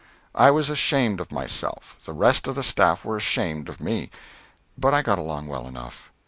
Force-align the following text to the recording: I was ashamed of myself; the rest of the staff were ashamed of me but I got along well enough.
I 0.33 0.49
was 0.49 0.71
ashamed 0.71 1.21
of 1.21 1.31
myself; 1.31 1.95
the 2.05 2.13
rest 2.13 2.47
of 2.47 2.55
the 2.55 2.63
staff 2.63 3.05
were 3.05 3.17
ashamed 3.17 3.69
of 3.69 3.79
me 3.79 4.09
but 4.75 4.95
I 4.95 5.03
got 5.03 5.19
along 5.19 5.45
well 5.45 5.67
enough. 5.67 6.09